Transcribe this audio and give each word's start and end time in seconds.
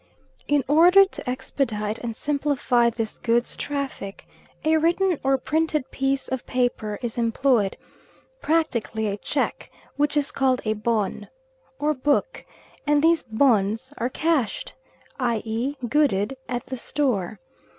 In 0.47 0.63
order 0.67 1.05
to 1.05 1.29
expedite 1.29 1.99
and 1.99 2.15
simplify 2.15 2.89
this 2.89 3.19
goods 3.19 3.55
traffic, 3.55 4.25
a 4.65 4.77
written 4.77 5.19
or 5.23 5.37
printed 5.37 5.91
piece 5.91 6.27
of 6.27 6.47
paper 6.47 6.97
is 7.03 7.19
employed 7.19 7.77
practically 8.41 9.05
a 9.07 9.15
cheque, 9.17 9.71
which 9.97 10.17
is 10.17 10.31
called 10.31 10.59
a 10.65 10.73
"bon" 10.73 11.29
or 11.77 11.93
"book," 11.93 12.43
and 12.87 13.03
these 13.03 13.21
"bons" 13.21 13.93
are 13.99 14.09
cashed 14.09 14.73
i.e. 15.19 15.75
gooded, 15.87 16.35
at 16.49 16.65
the 16.65 16.77
store. 16.77 17.39